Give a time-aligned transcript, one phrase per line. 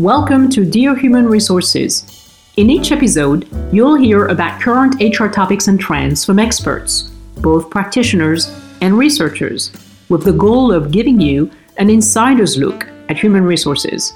[0.00, 2.04] Welcome to Dear Human Resources.
[2.56, 8.52] In each episode, you'll hear about current HR topics and trends from experts, both practitioners
[8.80, 9.70] and researchers,
[10.08, 14.12] with the goal of giving you an insider's look at human resources.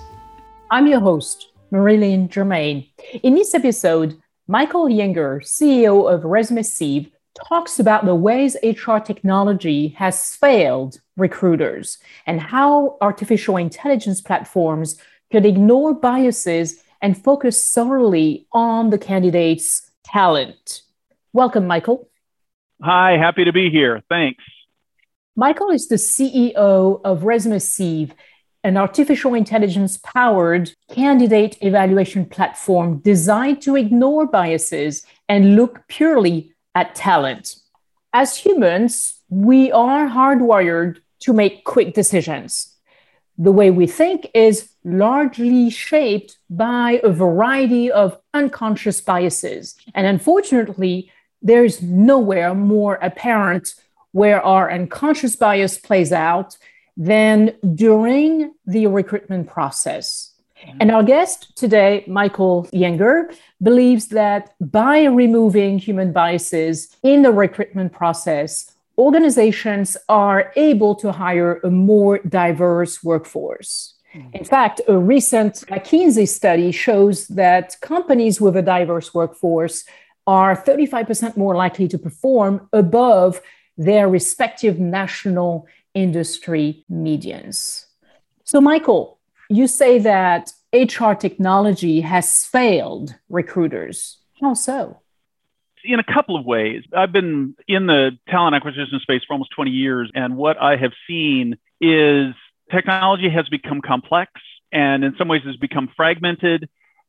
[0.68, 2.84] I'm your host, Marie-Line Germain.
[3.22, 7.12] In this episode, Michael Yeanger, CEO of ResumeSieve,
[7.48, 14.96] talks about the ways HR technology has failed recruiters and how artificial intelligence platforms
[15.30, 20.82] could ignore biases and focus solely on the candidate's talent.
[21.32, 22.08] Welcome, Michael.
[22.82, 24.02] Hi, happy to be here.
[24.08, 24.42] Thanks.
[25.36, 28.10] Michael is the CEO of ResumeSieve,
[28.64, 36.94] an artificial intelligence powered candidate evaluation platform designed to ignore biases and look purely at
[36.94, 37.56] talent.
[38.12, 42.74] As humans, we are hardwired to make quick decisions.
[43.38, 49.76] The way we think is largely shaped by a variety of unconscious biases.
[49.94, 53.74] And unfortunately, there's nowhere more apparent
[54.12, 56.56] where our unconscious bias plays out
[56.96, 60.34] than during the recruitment process.
[60.60, 60.78] Mm-hmm.
[60.80, 67.92] And our guest today, Michael Yeanger, believes that by removing human biases in the recruitment
[67.92, 73.94] process, organizations are able to hire a more diverse workforce.
[74.14, 74.36] Mm-hmm.
[74.36, 79.84] In fact, a recent McKinsey study shows that companies with a diverse workforce
[80.26, 83.40] are 35% more likely to perform above
[83.76, 87.86] their respective national industry medians.
[88.44, 94.18] So, Michael, you say that HR technology has failed recruiters.
[94.40, 95.00] How so?
[95.88, 96.82] In a couple of ways.
[96.94, 100.92] I've been in the talent acquisition space for almost 20 years, and what I have
[101.08, 102.34] seen is
[102.70, 104.32] technology has become complex
[104.70, 106.68] and in some ways has become fragmented.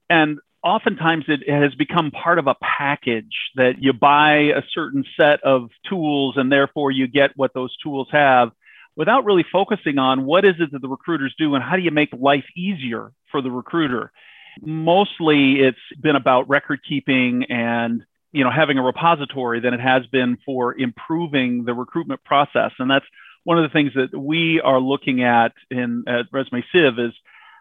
[0.09, 5.44] And oftentimes it has become part of a package that you buy a certain set
[5.44, 8.51] of tools and therefore you get what those tools have
[8.96, 11.91] without really focusing on what is it that the recruiters do and how do you
[11.91, 14.13] make life easier for the recruiter.
[14.61, 20.06] Mostly it's been about record keeping and you know having a repository than it has
[20.07, 22.72] been for improving the recruitment process.
[22.79, 23.06] And that's
[23.44, 27.13] one of the things that we are looking at in at ResumeSieve is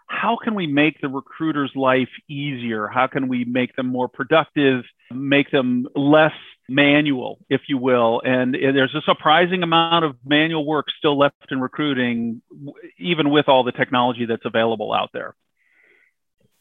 [0.09, 2.89] how can we make the recruiter's life easier?
[2.89, 6.33] How can we make them more productive, make them less
[6.69, 8.23] manual, if you will?
[8.25, 12.41] And there's a surprising amount of manual work still left in recruiting,
[12.99, 15.35] even with all the technology that's available out there.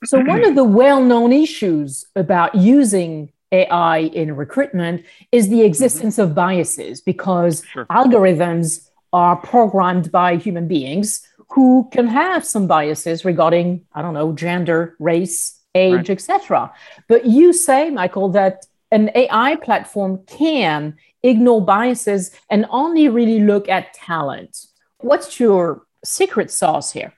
[0.03, 5.65] So, one of the well known issues about using AI in recruitment is the mm-hmm.
[5.65, 7.85] existence of biases because sure.
[7.85, 14.33] algorithms are programmed by human beings who can have some biases regarding, I don't know,
[14.33, 16.09] gender, race, age, right.
[16.09, 16.73] etc.
[17.07, 23.69] But you say, Michael, that an AI platform can ignore biases and only really look
[23.69, 24.65] at talent.
[24.99, 27.13] What's your secret sauce here?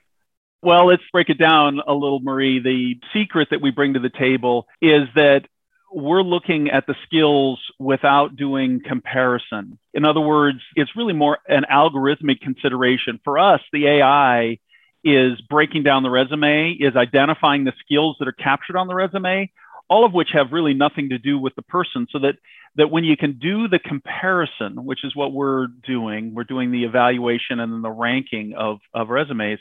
[0.62, 2.60] Well, let's break it down a little, Marie.
[2.60, 5.46] The secret that we bring to the table is that
[5.92, 9.78] we're looking at the skills without doing comparison.
[9.92, 13.20] In other words, it's really more an algorithmic consideration.
[13.24, 14.58] For us, the AI
[15.02, 19.50] is breaking down the resume, is identifying the skills that are captured on the resume,
[19.88, 22.06] all of which have really nothing to do with the person.
[22.10, 22.34] So that,
[22.76, 26.84] that when you can do the comparison, which is what we're doing, we're doing the
[26.84, 29.58] evaluation and then the ranking of, of resumes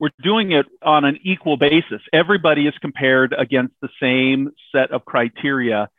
[0.00, 2.00] we're doing it on an equal basis.
[2.12, 5.90] Everybody is compared against the same set of criteria.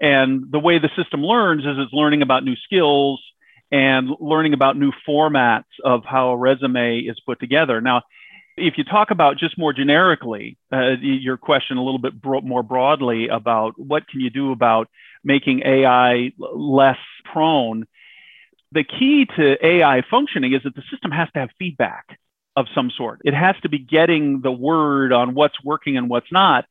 [0.00, 3.20] And the way the system learns is it's learning about new skills
[3.72, 7.80] and learning about new formats of how a resume is put together.
[7.80, 8.02] Now,
[8.56, 12.62] if you talk about just more generically, uh, your question a little bit bro- more
[12.62, 14.88] broadly about what can you do about
[15.24, 17.86] making AI less prone,
[18.72, 22.18] the key to AI functioning is that the system has to have feedback
[22.56, 23.20] of some sort.
[23.24, 26.66] It has to be getting the word on what's working and what's not,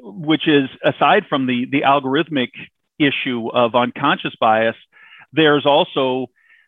[0.00, 2.50] which is aside from the, the algorithmic
[2.98, 4.76] issue of unconscious bias,
[5.32, 6.26] there's also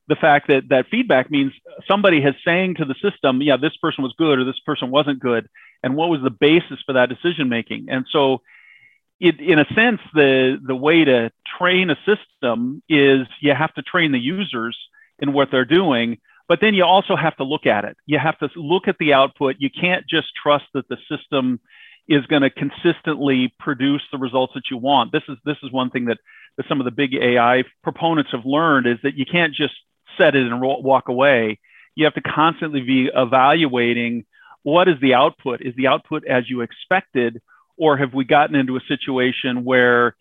[0.09, 1.53] the fact that that feedback means
[1.89, 5.21] somebody has saying to the system, yeah, this person was good or this person wasn't
[5.21, 5.49] good.
[5.83, 7.87] And what was the basis for that decision making?
[7.91, 8.43] And so
[9.21, 13.83] it, in a sense, the, the way to train a system is you have to
[13.83, 14.77] train the users
[15.19, 16.19] in what they're doing
[16.51, 17.97] but then you also have to look at it.
[18.07, 19.55] You have to look at the output.
[19.61, 21.61] You can't just trust that the system
[22.09, 25.13] is going to consistently produce the results that you want.
[25.13, 26.19] This is this is one thing that,
[26.57, 29.75] that some of the big AI proponents have learned is that you can't just
[30.19, 31.61] set it and walk away.
[31.95, 34.25] You have to constantly be evaluating
[34.65, 35.61] what is the output?
[35.63, 37.41] Is the output as you expected?
[37.77, 40.17] Or have we gotten into a situation where,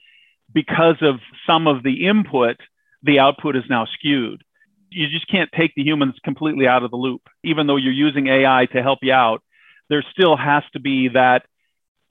[0.53, 2.57] because of some of the input,
[3.01, 4.43] the output is now skewed?
[4.89, 7.21] You just can't take the humans completely out of the loop.
[7.43, 9.43] Even though you're using AI to help you out,
[9.89, 11.45] there still has to be that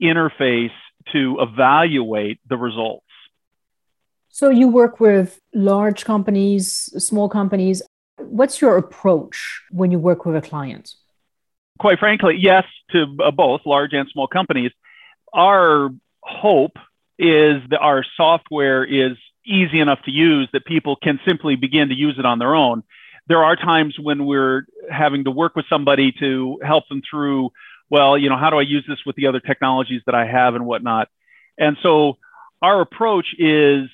[0.01, 0.71] interface
[1.13, 3.05] to evaluate the results.
[4.29, 6.71] So you work with large companies,
[7.03, 7.81] small companies.
[8.17, 10.93] What's your approach when you work with a client?
[11.79, 14.71] Quite frankly, yes to uh, both large and small companies
[15.33, 15.89] our
[16.21, 16.77] hope
[17.19, 21.95] is that our software is easy enough to use that people can simply begin to
[21.95, 22.81] use it on their own.
[23.27, 27.51] There are times when we're having to work with somebody to help them through,
[27.89, 30.55] well, you know, how do I use this with the other technologies that I have
[30.55, 31.09] and whatnot?
[31.57, 32.17] And so
[32.61, 33.89] our approach is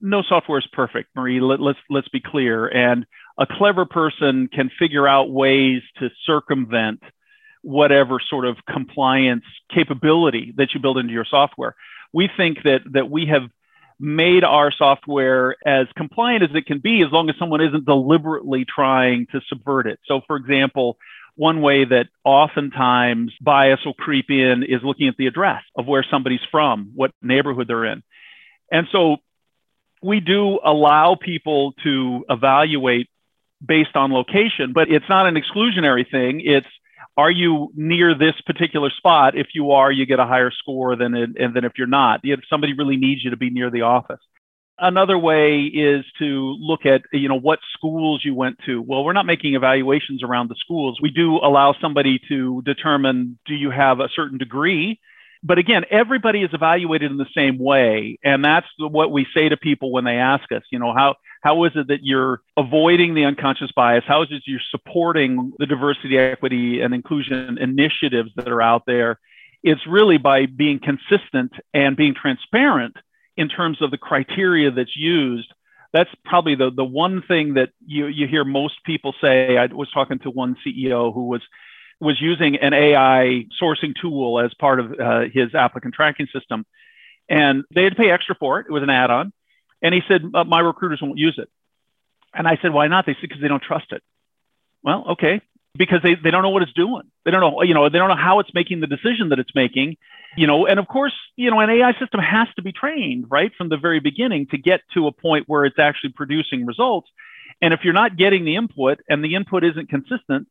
[0.00, 1.40] no software is perfect, Marie.
[1.40, 2.66] Let, let's let's be clear.
[2.66, 3.06] And
[3.38, 7.02] a clever person can figure out ways to circumvent
[7.62, 9.44] whatever sort of compliance
[9.74, 11.74] capability that you build into your software.
[12.12, 13.50] We think that that we have
[13.98, 18.64] made our software as compliant as it can be as long as someone isn't deliberately
[18.64, 19.98] trying to subvert it.
[20.06, 20.98] So for example,
[21.34, 26.04] one way that oftentimes bias will creep in is looking at the address of where
[26.10, 28.02] somebody's from, what neighborhood they're in.
[28.70, 29.16] And so
[30.02, 33.08] we do allow people to evaluate
[33.64, 36.42] based on location, but it's not an exclusionary thing.
[36.44, 36.66] It's
[37.16, 39.36] are you near this particular spot?
[39.36, 42.20] If you are, you get a higher score than it, and then if you're not,
[42.22, 44.20] if somebody really needs you to be near the office.
[44.78, 48.82] Another way is to look at, you know, what schools you went to.
[48.82, 50.98] Well, we're not making evaluations around the schools.
[51.00, 55.00] We do allow somebody to determine do you have a certain degree
[55.42, 58.18] but again, everybody is evaluated in the same way.
[58.24, 61.64] And that's what we say to people when they ask us, you know, how, how
[61.64, 64.04] is it that you're avoiding the unconscious bias?
[64.06, 69.18] How is it you're supporting the diversity, equity, and inclusion initiatives that are out there?
[69.62, 72.96] It's really by being consistent and being transparent
[73.36, 75.52] in terms of the criteria that's used.
[75.92, 79.56] That's probably the, the one thing that you, you hear most people say.
[79.56, 81.42] I was talking to one CEO who was
[82.00, 86.66] was using an AI sourcing tool as part of uh, his applicant tracking system.
[87.28, 88.66] And they had to pay extra for it.
[88.68, 89.32] It was an add on.
[89.82, 91.48] And he said, uh, My recruiters won't use it.
[92.34, 93.06] And I said, Why not?
[93.06, 94.02] They said, Because they don't trust it.
[94.82, 95.40] Well, okay.
[95.76, 97.02] Because they, they don't know what it's doing.
[97.24, 99.54] They don't know, you know, they don't know how it's making the decision that it's
[99.54, 99.96] making.
[100.36, 103.52] You know, and of course, you know, an AI system has to be trained right
[103.56, 107.08] from the very beginning to get to a point where it's actually producing results.
[107.60, 110.48] And if you're not getting the input and the input isn't consistent,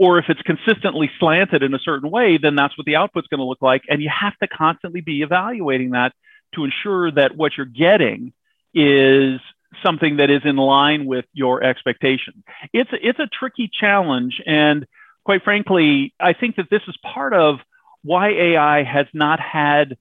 [0.00, 3.38] or if it's consistently slanted in a certain way, then that's what the output's going
[3.38, 3.82] to look like.
[3.86, 6.14] And you have to constantly be evaluating that
[6.54, 8.32] to ensure that what you're getting
[8.72, 9.40] is
[9.84, 12.42] something that is in line with your expectations.
[12.72, 14.86] It's it's a tricky challenge, and
[15.26, 17.56] quite frankly, I think that this is part of
[18.02, 19.98] why AI has not had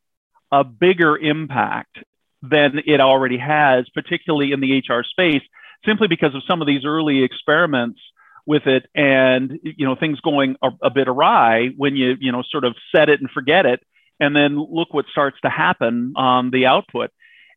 [0.49, 1.97] a bigger impact
[2.41, 5.43] than it already has, particularly in the HR space,
[5.85, 7.99] simply because of some of these early experiments
[8.49, 12.41] with it and you know things going a, a, bit awry when you you know
[12.49, 13.79] sort of set it and forget it
[14.19, 17.11] and then look what starts to happen on the output.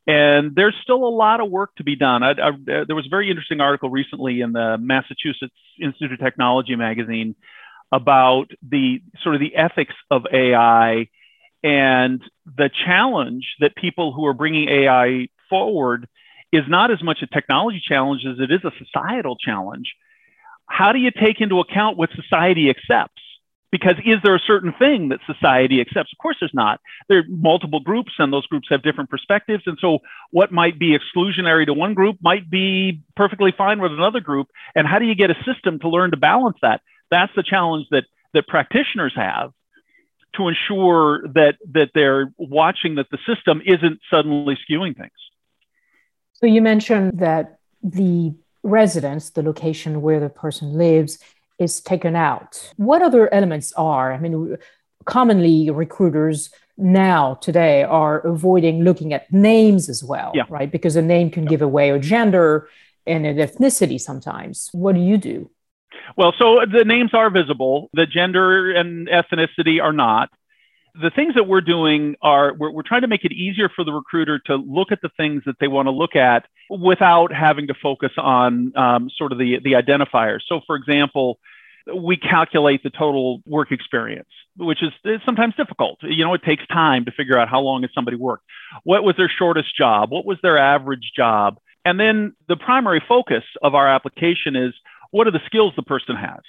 [0.06, 2.22] And there's still a lot of work to be done.
[2.22, 6.18] I, I, uh, there was a very interesting article recently in the massachusetts institute of
[6.18, 7.36] technology magazine
[7.90, 11.08] about the sort of the ethics of ai
[11.62, 16.08] and the challenge that people who are bringing ai forward
[16.52, 19.94] is not as much a technology challenge as it is a societal challenge
[20.72, 23.20] how do you take into account what society accepts?
[23.70, 26.10] Because is there a certain thing that society accepts?
[26.12, 26.80] Of course, there's not.
[27.08, 29.62] There are multiple groups, and those groups have different perspectives.
[29.66, 29.98] And so,
[30.30, 34.48] what might be exclusionary to one group might be perfectly fine with another group.
[34.74, 36.80] And how do you get a system to learn to balance that?
[37.10, 39.52] That's the challenge that that practitioners have
[40.36, 45.12] to ensure that that they're watching that the system isn't suddenly skewing things.
[46.32, 51.18] So you mentioned that the residence, the location where the person lives,
[51.58, 52.72] is taken out.
[52.76, 54.12] What other elements are?
[54.12, 54.56] I mean,
[55.04, 60.44] commonly recruiters now today are avoiding looking at names as well, yeah.
[60.48, 60.70] right?
[60.70, 61.50] Because a name can yeah.
[61.50, 62.68] give away a gender
[63.06, 64.68] and an ethnicity sometimes.
[64.72, 65.50] What do you do?
[66.16, 70.30] Well, so the names are visible, the gender and ethnicity are not
[70.94, 73.92] the things that we're doing are we're, we're, trying to make it easier for the
[73.92, 77.74] recruiter to look at the things that they want to look at without having to
[77.82, 80.40] focus on um, sort of the, the identifiers.
[80.46, 81.38] So, for example,
[81.94, 85.98] we calculate the total work experience, which is, is sometimes difficult.
[86.02, 88.44] You know, it takes time to figure out how long has somebody worked.
[88.84, 90.10] What was their shortest job?
[90.10, 91.58] What was their average job?
[91.84, 94.74] And then the primary focus of our application is
[95.10, 96.40] what are the skills the person has?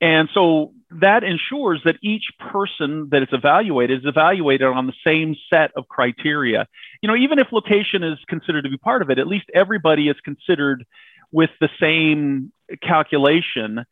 [0.00, 5.36] And so that ensures that each person that is evaluated is evaluated on the same
[5.50, 6.66] set of criteria.
[7.02, 10.08] You know, even if location is considered to be part of it, at least everybody
[10.08, 10.84] is considered
[11.32, 12.52] with the same
[12.82, 13.84] calculation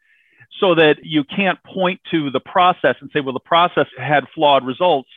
[0.60, 4.64] so that you can't point to the process and say, well, the process had flawed
[4.64, 5.10] results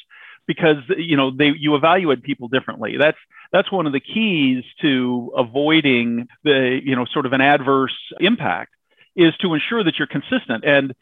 [0.48, 2.98] because you know they you evaluate people differently.
[2.98, 3.18] That's
[3.52, 8.74] that's one of the keys to avoiding the you know sort of an adverse impact
[9.20, 10.94] is to ensure that you're consistent and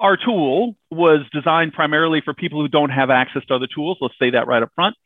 [0.00, 4.14] our tool was designed primarily for people who don't have access to other tools let's
[4.18, 4.96] say that right up front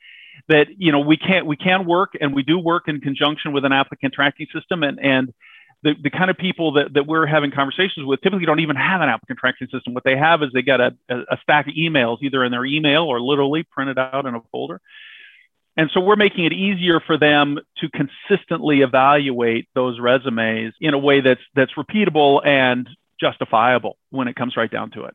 [0.48, 3.64] that you know we can't we can work and we do work in conjunction with
[3.64, 5.32] an applicant tracking system and and
[5.82, 9.02] the, the kind of people that, that we're having conversations with typically don't even have
[9.02, 9.94] an applicant tracking system.
[9.94, 13.04] What they have is they get a, a stack of emails, either in their email
[13.04, 14.80] or literally printed out in a folder.
[15.76, 20.98] And so we're making it easier for them to consistently evaluate those resumes in a
[20.98, 22.88] way that's that's repeatable and
[23.20, 25.14] justifiable when it comes right down to it.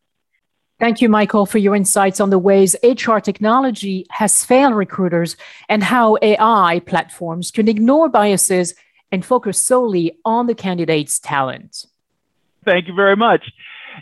[0.80, 5.36] Thank you, Michael, for your insights on the ways HR technology has failed recruiters
[5.70, 8.74] and how AI platforms can ignore biases
[9.12, 11.86] and focus solely on the candidate's talent.
[12.66, 13.52] Thank you very much.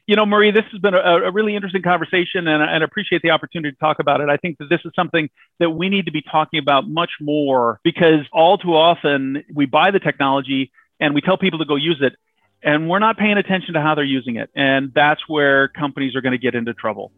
[0.05, 3.21] You know, Marie, this has been a, a really interesting conversation, and, and I appreciate
[3.21, 4.29] the opportunity to talk about it.
[4.29, 5.29] I think that this is something
[5.59, 9.91] that we need to be talking about much more because all too often we buy
[9.91, 12.15] the technology and we tell people to go use it,
[12.61, 14.49] and we're not paying attention to how they're using it.
[14.55, 17.11] And that's where companies are going to get into trouble.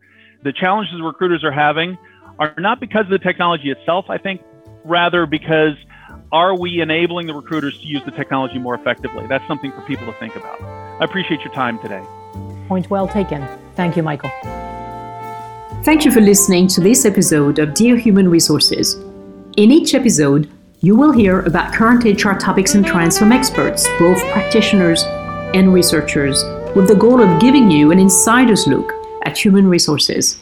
[0.43, 1.97] The challenges recruiters are having
[2.39, 4.41] are not because of the technology itself, I think,
[4.83, 5.73] rather because
[6.31, 9.27] are we enabling the recruiters to use the technology more effectively?
[9.27, 10.61] That's something for people to think about.
[10.61, 12.03] I appreciate your time today.
[12.71, 13.45] Point well taken.
[13.75, 14.29] Thank you, Michael.
[15.83, 18.95] Thank you for listening to this episode of Dear Human Resources.
[19.57, 20.49] In each episode,
[20.79, 25.03] you will hear about current HR topics and trends from experts, both practitioners
[25.53, 28.93] and researchers, with the goal of giving you an insider's look
[29.25, 30.39] at human resources.